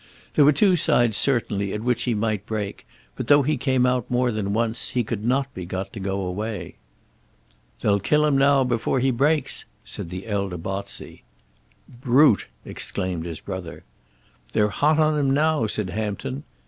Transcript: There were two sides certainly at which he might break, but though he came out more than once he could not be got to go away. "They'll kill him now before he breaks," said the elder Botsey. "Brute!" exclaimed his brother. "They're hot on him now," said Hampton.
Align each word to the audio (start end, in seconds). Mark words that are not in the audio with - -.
There 0.33 0.45
were 0.45 0.51
two 0.51 0.75
sides 0.75 1.15
certainly 1.15 1.73
at 1.73 1.83
which 1.83 2.05
he 2.05 2.15
might 2.15 2.47
break, 2.47 2.87
but 3.15 3.27
though 3.27 3.43
he 3.43 3.55
came 3.55 3.85
out 3.85 4.09
more 4.09 4.31
than 4.31 4.51
once 4.51 4.89
he 4.89 5.03
could 5.03 5.23
not 5.23 5.53
be 5.53 5.63
got 5.63 5.93
to 5.93 5.99
go 5.99 6.21
away. 6.21 6.77
"They'll 7.81 7.99
kill 7.99 8.25
him 8.25 8.35
now 8.35 8.63
before 8.63 8.99
he 8.99 9.11
breaks," 9.11 9.65
said 9.83 10.09
the 10.09 10.25
elder 10.25 10.57
Botsey. 10.57 11.21
"Brute!" 11.87 12.47
exclaimed 12.65 13.25
his 13.27 13.41
brother. 13.41 13.83
"They're 14.53 14.69
hot 14.69 14.97
on 14.97 15.19
him 15.19 15.35
now," 15.35 15.67
said 15.67 15.91
Hampton. 15.91 16.45